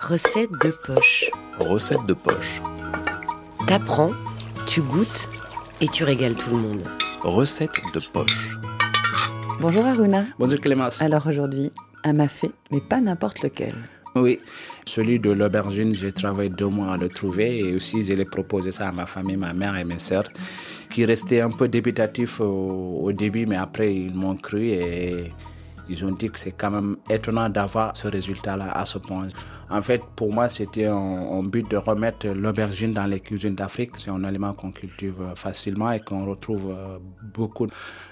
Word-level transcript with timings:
Recette 0.00 0.50
de 0.62 0.70
poche. 0.86 1.24
Recette 1.58 2.04
de 2.06 2.12
poche. 2.12 2.60
T'apprends, 3.66 4.10
tu 4.66 4.82
goûtes 4.82 5.28
et 5.80 5.88
tu 5.88 6.04
régales 6.04 6.36
tout 6.36 6.50
le 6.50 6.58
monde. 6.58 6.82
Recette 7.22 7.80
de 7.94 8.00
poche. 8.12 8.58
Bonjour 9.58 9.86
Aruna. 9.86 10.26
Bonjour 10.38 10.60
Clémence. 10.60 11.00
Alors 11.00 11.26
aujourd'hui, 11.26 11.72
un 12.04 12.12
mafé, 12.12 12.50
mais 12.70 12.80
pas 12.80 13.00
n'importe 13.00 13.42
lequel. 13.42 13.74
Oui, 14.14 14.38
celui 14.86 15.18
de 15.18 15.30
l'aubergine, 15.30 15.94
j'ai 15.94 16.12
travaillé 16.12 16.50
deux 16.50 16.68
mois 16.68 16.92
à 16.92 16.96
le 16.98 17.08
trouver 17.08 17.58
et 17.60 17.74
aussi 17.74 18.02
je 18.02 18.12
l'ai 18.12 18.24
proposé 18.26 18.72
ça 18.72 18.88
à 18.88 18.92
ma 18.92 19.06
famille, 19.06 19.36
ma 19.36 19.54
mère 19.54 19.76
et 19.76 19.84
mes 19.84 19.98
sœurs, 19.98 20.28
qui 20.90 21.04
restaient 21.06 21.40
un 21.40 21.50
peu 21.50 21.68
débutatifs 21.68 22.40
au, 22.40 23.00
au 23.02 23.12
début, 23.12 23.46
mais 23.46 23.56
après 23.56 23.92
ils 23.94 24.14
m'ont 24.14 24.36
cru 24.36 24.68
et 24.68 25.32
ils 25.88 26.04
ont 26.04 26.12
dit 26.12 26.30
que 26.30 26.38
c'est 26.38 26.52
quand 26.52 26.70
même 26.70 26.96
étonnant 27.08 27.48
d'avoir 27.48 27.96
ce 27.96 28.08
résultat-là 28.08 28.70
à 28.72 28.84
ce 28.86 28.98
point. 28.98 29.28
En 29.68 29.82
fait, 29.82 30.00
pour 30.14 30.32
moi, 30.32 30.48
c'était 30.48 30.86
un, 30.86 31.42
but 31.42 31.68
de 31.68 31.76
remettre 31.76 32.28
l'aubergine 32.28 32.92
dans 32.92 33.06
les 33.06 33.18
cuisines 33.18 33.54
d'Afrique. 33.54 33.90
C'est 33.98 34.10
un 34.10 34.22
aliment 34.22 34.52
qu'on 34.52 34.70
cultive 34.70 35.32
facilement 35.34 35.90
et 35.90 36.00
qu'on 36.00 36.24
retrouve 36.24 36.70
euh, 36.70 36.98
beaucoup 37.34 37.66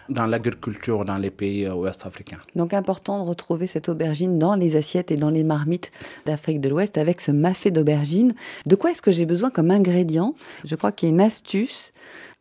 dans 0.08 0.26
l'agriculture 0.26 1.04
dans 1.04 1.16
les 1.16 1.30
pays 1.30 1.64
euh, 1.64 1.74
ouest 1.74 2.04
africains. 2.06 2.38
Donc 2.56 2.74
important 2.74 3.22
de 3.22 3.28
retrouver 3.28 3.66
cette 3.66 3.88
aubergine 3.88 4.38
dans 4.38 4.54
les 4.54 4.74
assiettes 4.76 5.12
et 5.12 5.16
dans 5.16 5.30
les 5.30 5.44
marmites 5.44 5.92
d'Afrique 6.26 6.60
de 6.60 6.68
l'Ouest 6.68 6.98
avec 6.98 7.20
ce 7.20 7.30
mafé 7.30 7.70
d'aubergine. 7.70 8.34
De 8.66 8.74
quoi 8.74 8.90
est-ce 8.90 9.02
que 9.02 9.12
j'ai 9.12 9.26
besoin 9.26 9.50
comme 9.50 9.70
ingrédient? 9.70 10.34
Je 10.64 10.74
crois 10.74 10.90
qu'il 10.90 11.08
y 11.08 11.12
a 11.12 11.14
une 11.14 11.20
astuce 11.20 11.92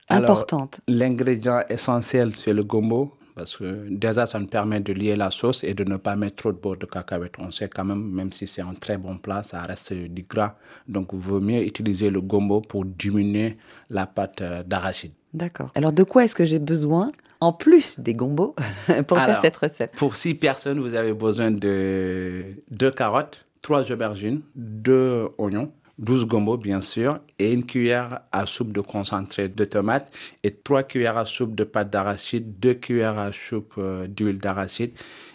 importante. 0.09 0.81
L'ingrédient 0.87 1.61
essentiel, 1.69 2.35
c'est 2.35 2.53
le 2.53 2.63
gombo 2.63 3.13
parce 3.35 3.57
que 3.57 3.87
déjà 3.89 4.25
ça 4.25 4.39
nous 4.39 4.47
permet 4.47 4.79
de 4.79 4.93
lier 4.93 5.15
la 5.15 5.31
sauce 5.31 5.63
et 5.63 5.73
de 5.73 5.83
ne 5.83 5.97
pas 5.97 6.15
mettre 6.15 6.35
trop 6.37 6.51
de 6.51 6.57
beurre 6.57 6.77
de 6.77 6.85
cacahuète. 6.85 7.33
On 7.39 7.51
sait 7.51 7.69
quand 7.69 7.85
même, 7.85 8.11
même 8.11 8.31
si 8.31 8.47
c'est 8.47 8.61
un 8.61 8.73
très 8.73 8.97
bon 8.97 9.17
plat, 9.17 9.43
ça 9.43 9.61
reste 9.61 9.93
du 9.93 10.23
gras. 10.23 10.55
Donc 10.87 11.09
il 11.13 11.19
vaut 11.19 11.39
mieux 11.39 11.63
utiliser 11.63 12.09
le 12.09 12.21
gombo 12.21 12.61
pour 12.61 12.85
diminuer 12.85 13.57
la 13.89 14.05
pâte 14.05 14.41
euh, 14.41 14.63
d'arachide. 14.63 15.13
D'accord. 15.33 15.71
Alors 15.75 15.93
de 15.93 16.03
quoi 16.03 16.23
est-ce 16.23 16.35
que 16.35 16.45
j'ai 16.45 16.59
besoin 16.59 17.09
en 17.41 17.53
plus 17.53 17.99
des 17.99 18.13
gombos 18.13 18.55
pour 19.07 19.17
faire 19.17 19.41
cette 19.41 19.55
recette? 19.55 19.91
Pour 19.95 20.15
six 20.15 20.35
personnes, 20.35 20.79
vous 20.79 20.93
avez 20.93 21.13
besoin 21.13 21.51
de 21.51 22.43
deux 22.69 22.91
carottes, 22.91 23.45
trois 23.61 23.91
aubergines, 23.91 24.41
deux 24.55 25.27
oignons, 25.37 25.71
12 25.99 26.25
gombo 26.25 26.57
bien 26.57 26.81
sûr, 26.81 27.19
et 27.37 27.53
une 27.53 27.65
cuillère 27.65 28.21
à 28.31 28.45
soupe 28.45 28.71
de 28.71 28.81
concentré 28.81 29.47
de 29.47 29.65
tomate, 29.65 30.11
et 30.43 30.51
trois 30.51 30.83
cuillères 30.83 31.17
à 31.17 31.25
soupe 31.25 31.55
de 31.55 31.63
pâte 31.63 31.91
d'arachide, 31.91 32.59
deux 32.59 32.73
cuillères 32.73 33.19
à 33.19 33.31
soupe 33.31 33.75
euh, 33.77 34.07
d'huile 34.07 34.39
d'arachide, 34.39 34.93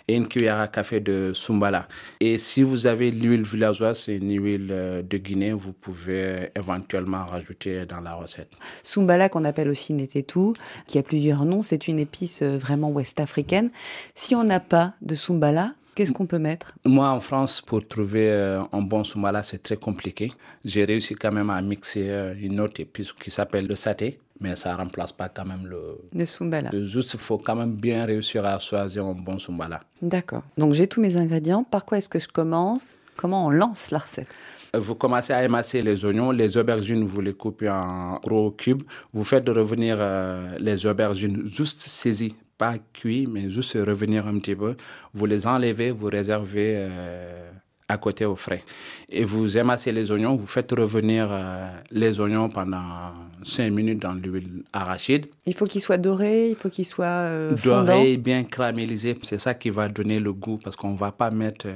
et 0.09 0.17
une 0.17 0.27
cuillère 0.27 0.59
à 0.59 0.67
café 0.67 1.01
de 1.01 1.33
sumbala. 1.35 1.87
Et 2.19 2.39
si 2.39 2.63
vous 2.63 2.87
avez 2.87 3.11
l'huile 3.11 3.43
villageoise, 3.43 4.01
c'est 4.01 4.17
une 4.17 4.33
huile 4.43 4.69
euh, 4.71 5.03
de 5.03 5.19
Guinée, 5.19 5.53
vous 5.53 5.73
pouvez 5.73 6.51
éventuellement 6.57 7.25
rajouter 7.27 7.87
dans 7.87 8.01
la 8.01 8.15
recette. 8.15 8.51
Sumbala, 8.83 9.29
qu'on 9.29 9.45
appelle 9.45 9.69
aussi 9.69 9.93
netetu, 9.93 10.55
qui 10.87 10.99
a 10.99 11.03
plusieurs 11.03 11.45
noms, 11.45 11.63
c'est 11.63 11.87
une 11.87 12.01
épice 12.01 12.43
euh, 12.43 12.59
vraiment 12.59 12.91
ouest-africaine. 12.91 13.71
Si 14.15 14.35
on 14.35 14.43
n'a 14.43 14.61
pas 14.61 14.95
de 15.03 15.15
sumbala, 15.15 15.75
Qu'est-ce 15.99 16.13
qu'on 16.13 16.27
peut 16.27 16.39
mettre? 16.39 16.75
Moi, 16.85 17.09
en 17.11 17.19
France, 17.19 17.61
pour 17.61 17.85
trouver 17.85 18.31
euh, 18.31 18.61
un 18.73 18.83
bon 18.83 19.03
soumala, 19.03 19.43
c'est 19.43 19.61
très 19.61 19.77
compliqué. 19.77 20.31
J'ai 20.65 20.85
réussi 20.85 21.17
quand 21.17 21.33
même 21.33 21.51
à 21.51 21.61
mixer 21.61 22.09
euh, 22.09 22.35
une 22.41 22.61
autre 22.61 22.81
épice 22.81 23.13
qui 23.13 23.33
s'appelle 23.33 23.67
le 23.67 23.75
saté, 23.75 24.21
mais 24.41 24.55
ça 24.55 24.77
remplace 24.77 25.13
pas 25.13 25.29
quand 25.29 25.45
même 25.45 25.67
le... 25.67 25.99
Le 26.15 26.25
sumbala. 26.25 26.71
Juste, 26.85 27.15
il 27.15 27.19
faut 27.19 27.39
quand 27.39 27.57
même 27.57 27.73
bien 27.73 28.05
réussir 28.05 28.47
à 28.47 28.61
choisir 28.61 29.07
un 29.07 29.15
bon 29.15 29.41
sumbala. 29.41 29.81
D'accord. 30.01 30.45
Donc, 30.57 30.73
j'ai 30.73 30.87
tous 30.87 31.01
mes 31.01 31.17
ingrédients. 31.17 31.65
Par 31.65 31.85
quoi 31.85 31.99
est-ce 31.99 32.09
que 32.09 32.21
je 32.21 32.29
commence? 32.29 32.95
Comment 33.17 33.47
on 33.47 33.51
lance 33.51 33.91
la 33.91 33.99
recette? 33.99 34.29
Vous 34.75 34.95
commencez 34.95 35.33
à 35.33 35.43
émasser 35.43 35.83
les 35.83 36.05
oignons, 36.05 36.31
les 36.31 36.57
aubergines, 36.59 37.03
vous 37.03 37.21
les 37.21 37.35
coupez 37.35 37.71
en 37.71 38.21
gros 38.23 38.53
cubes. 38.53 38.85
Vous 39.13 39.25
faites 39.25 39.49
revenir 39.49 39.97
euh, 39.99 40.49
les 40.61 40.87
aubergines 40.87 41.45
juste 41.45 41.81
saisies 41.81 42.37
pas 42.59 42.75
cuit, 42.93 43.27
mais 43.27 43.49
juste 43.49 43.75
revenir 43.75 44.27
un 44.27 44.39
petit 44.39 44.57
peu. 44.57 44.75
Vous 45.15 45.27
les 45.27 45.47
enlevez, 45.47 45.93
vous 45.93 46.09
réservez 46.09 46.75
euh, 46.77 47.51
à 47.89 47.97
côté 47.97 48.25
au 48.25 48.35
frais. 48.35 48.65
Et 49.09 49.25
vous 49.25 49.57
émassez 49.57 49.93
les 49.93 50.11
oignons, 50.11 50.35
vous 50.35 50.47
faites 50.47 50.73
revenir 50.73 51.29
euh, 51.31 51.71
les 51.93 52.21
oignons 52.21 52.49
pendant 52.51 53.13
5 53.45 53.71
minutes 53.71 54.03
dans 54.03 54.13
l'huile 54.13 54.65
arachide. 54.73 55.27
Il 55.47 55.55
faut 55.55 55.67
qu'ils 55.67 55.81
soient 55.81 55.97
dorés, 55.99 56.51
il 56.51 56.57
faut 56.57 56.69
qu'ils 56.69 56.85
soient 56.85 57.07
euh, 57.07 57.57
Dorés, 57.65 58.17
bien 58.17 58.43
caramélisés. 58.43 59.17
C'est 59.23 59.39
ça 59.39 59.55
qui 59.55 59.71
va 59.71 59.89
donner 59.89 60.19
le 60.19 60.33
goût 60.33 60.59
parce 60.63 60.75
qu'on 60.75 60.93
ne 60.93 60.99
va 60.99 61.13
pas 61.13 61.31
mettre 61.31 61.69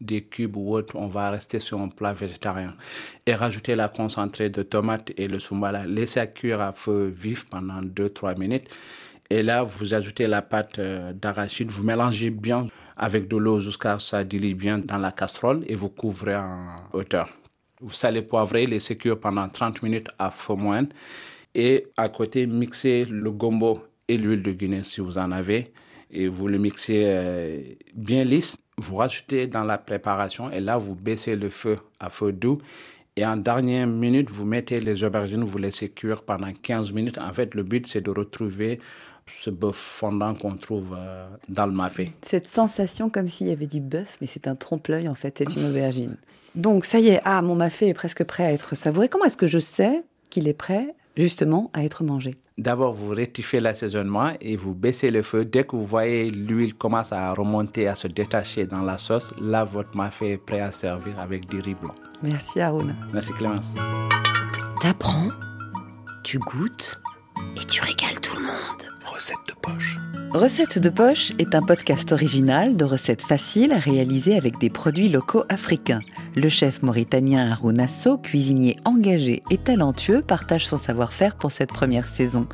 des 0.00 0.22
cubes 0.22 0.56
ou 0.56 0.74
autre, 0.74 0.96
on 0.96 1.06
va 1.06 1.30
rester 1.30 1.60
sur 1.60 1.80
un 1.80 1.88
plat 1.88 2.12
végétarien. 2.12 2.74
Et 3.26 3.34
rajouter 3.34 3.76
la 3.76 3.88
concentrée 3.88 4.50
de 4.50 4.62
tomate 4.62 5.12
et 5.16 5.28
le 5.28 5.38
soumala. 5.38 5.86
Laissez 5.86 6.26
cuire 6.34 6.60
à 6.60 6.72
feu 6.72 7.14
vif 7.16 7.46
pendant 7.48 7.80
2-3 7.80 8.36
minutes. 8.36 8.68
Et 9.30 9.42
là, 9.42 9.62
vous 9.62 9.94
ajoutez 9.94 10.26
la 10.26 10.42
pâte 10.42 10.78
euh, 10.78 11.12
d'arachide, 11.12 11.70
vous 11.70 11.82
mélangez 11.82 12.30
bien 12.30 12.66
avec 12.96 13.28
de 13.28 13.36
l'eau 13.36 13.60
jusqu'à 13.60 13.98
ce 13.98 14.04
que 14.06 14.10
ça 14.10 14.24
dilue 14.24 14.54
bien 14.54 14.78
dans 14.78 14.98
la 14.98 15.12
casserole 15.12 15.64
et 15.66 15.74
vous 15.74 15.88
couvrez 15.88 16.36
en 16.36 16.84
hauteur. 16.92 17.28
Vous 17.80 17.90
salez 17.90 18.22
poivrer, 18.22 18.66
laissez 18.66 18.96
cuire 18.96 19.18
pendant 19.18 19.48
30 19.48 19.82
minutes 19.82 20.08
à 20.18 20.30
feu 20.30 20.54
moyen. 20.54 20.88
Et 21.54 21.88
à 21.96 22.08
côté, 22.08 22.46
mixez 22.46 23.04
le 23.04 23.30
gombo 23.30 23.84
et 24.08 24.16
l'huile 24.16 24.42
de 24.42 24.52
Guinée 24.52 24.82
si 24.82 25.00
vous 25.00 25.18
en 25.18 25.30
avez. 25.32 25.72
Et 26.10 26.28
vous 26.28 26.48
le 26.48 26.58
mixez 26.58 27.02
euh, 27.06 27.62
bien 27.94 28.24
lisse. 28.24 28.58
Vous 28.78 28.96
rajoutez 28.96 29.46
dans 29.46 29.64
la 29.64 29.78
préparation 29.78 30.50
et 30.50 30.60
là, 30.60 30.78
vous 30.78 30.94
baissez 30.94 31.34
le 31.34 31.48
feu 31.48 31.78
à 31.98 32.10
feu 32.10 32.32
doux. 32.32 32.58
Et 33.16 33.24
en 33.24 33.38
dernière 33.38 33.86
minute, 33.86 34.28
vous 34.28 34.44
mettez 34.44 34.78
les 34.78 35.02
aubergines, 35.02 35.42
vous 35.42 35.56
laissez 35.56 35.88
cuire 35.88 36.22
pendant 36.22 36.52
15 36.52 36.92
minutes. 36.92 37.16
En 37.18 37.32
fait, 37.32 37.54
le 37.54 37.62
but, 37.62 37.86
c'est 37.86 38.02
de 38.02 38.10
retrouver 38.10 38.78
ce 39.26 39.50
bœuf 39.50 39.76
fondant 39.76 40.34
qu'on 40.34 40.56
trouve 40.56 40.94
euh, 40.96 41.28
dans 41.48 41.66
le 41.66 41.72
mafé. 41.72 42.12
Cette 42.22 42.48
sensation 42.48 43.10
comme 43.10 43.28
s'il 43.28 43.48
y 43.48 43.52
avait 43.52 43.66
du 43.66 43.80
bœuf, 43.80 44.16
mais 44.20 44.26
c'est 44.26 44.48
un 44.48 44.54
trompe-l'œil 44.54 45.08
en 45.08 45.14
fait, 45.14 45.38
c'est 45.38 45.56
une 45.56 45.66
aubergine. 45.68 46.16
Donc 46.54 46.84
ça 46.84 46.98
y 46.98 47.08
est, 47.08 47.20
ah 47.24 47.42
mon 47.42 47.54
mafé 47.54 47.88
est 47.88 47.94
presque 47.94 48.24
prêt 48.24 48.44
à 48.44 48.52
être 48.52 48.74
savouré. 48.74 49.08
Comment 49.08 49.26
est-ce 49.26 49.36
que 49.36 49.46
je 49.46 49.58
sais 49.58 50.02
qu'il 50.30 50.48
est 50.48 50.54
prêt 50.54 50.94
justement 51.16 51.70
à 51.74 51.84
être 51.84 52.02
mangé? 52.02 52.36
D'abord, 52.58 52.94
vous 52.94 53.10
rectifiez 53.10 53.60
l'assaisonnement 53.60 54.32
et 54.40 54.56
vous 54.56 54.74
baissez 54.74 55.10
le 55.10 55.22
feu. 55.22 55.44
Dès 55.44 55.64
que 55.64 55.76
vous 55.76 55.84
voyez 55.84 56.30
l'huile 56.30 56.74
commence 56.74 57.12
à 57.12 57.34
remonter, 57.34 57.86
à 57.86 57.94
se 57.94 58.08
détacher 58.08 58.64
dans 58.64 58.80
la 58.80 58.96
sauce, 58.96 59.34
là, 59.42 59.64
votre 59.64 59.94
mafé 59.94 60.32
est 60.32 60.38
prêt 60.38 60.60
à 60.60 60.72
servir 60.72 61.20
avec 61.20 61.46
du 61.50 61.60
riz 61.60 61.74
blanc. 61.74 61.94
Merci 62.22 62.60
Aruna. 62.60 62.94
Merci 63.12 63.32
Clémence. 63.34 63.66
T'apprends, 64.80 65.28
tu 66.22 66.38
goûtes 66.38 66.98
et 67.60 67.64
tu 67.66 67.82
régales 67.82 68.18
tout 68.22 68.36
le 68.36 68.46
monde. 68.46 68.95
Recette 69.06 69.38
de 69.46 69.54
poche. 69.54 69.98
Recette 70.32 70.78
de 70.80 70.90
poche 70.90 71.32
est 71.38 71.54
un 71.54 71.62
podcast 71.62 72.10
original 72.12 72.76
de 72.76 72.84
recettes 72.84 73.22
faciles 73.22 73.72
réalisées 73.72 74.36
avec 74.36 74.58
des 74.58 74.68
produits 74.68 75.08
locaux 75.08 75.44
africains. 75.48 76.00
Le 76.34 76.50
chef 76.50 76.82
mauritanien 76.82 77.50
Haroun 77.50 77.86
cuisinier 78.22 78.76
engagé 78.84 79.42
et 79.50 79.56
talentueux, 79.56 80.20
partage 80.20 80.66
son 80.66 80.76
savoir-faire 80.76 81.36
pour 81.36 81.50
cette 81.50 81.72
première 81.72 82.08
saison. 82.08 82.46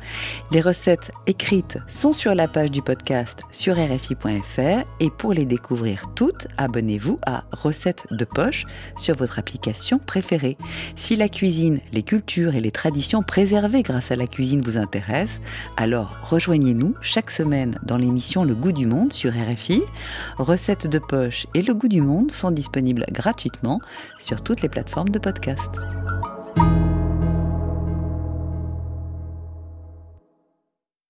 Les 0.51 0.61
recettes 0.61 1.11
écrites 1.27 1.77
sont 1.89 2.13
sur 2.13 2.33
la 2.33 2.47
page 2.47 2.71
du 2.71 2.81
podcast 2.81 3.41
sur 3.51 3.75
rfi.fr 3.75 4.85
et 5.01 5.09
pour 5.09 5.33
les 5.33 5.45
découvrir 5.45 6.05
toutes, 6.15 6.47
abonnez-vous 6.57 7.19
à 7.25 7.43
Recettes 7.51 8.05
de 8.11 8.23
poche 8.23 8.63
sur 8.95 9.17
votre 9.17 9.39
application 9.39 9.99
préférée. 9.99 10.57
Si 10.95 11.17
la 11.17 11.27
cuisine, 11.27 11.81
les 11.91 12.03
cultures 12.03 12.55
et 12.55 12.61
les 12.61 12.71
traditions 12.71 13.23
préservées 13.23 13.83
grâce 13.83 14.11
à 14.11 14.15
la 14.15 14.27
cuisine 14.27 14.61
vous 14.61 14.77
intéressent, 14.77 15.41
alors 15.75 16.17
rejoignez-nous 16.43 16.93
chaque 17.01 17.31
semaine 17.31 17.79
dans 17.83 17.95
l'émission 17.95 18.43
Le 18.43 18.53
Goût 18.53 18.73
du 18.73 18.85
Monde 18.85 19.13
sur 19.13 19.31
RFI. 19.31 19.81
Recettes 20.37 20.87
de 20.87 20.99
poche 20.99 21.47
et 21.53 21.61
Le 21.61 21.73
Goût 21.73 21.87
du 21.87 22.01
Monde 22.01 22.31
sont 22.31 22.51
disponibles 22.51 23.05
gratuitement 23.13 23.79
sur 24.19 24.43
toutes 24.43 24.61
les 24.61 24.67
plateformes 24.67 25.07
de 25.07 25.19
podcast. 25.19 25.69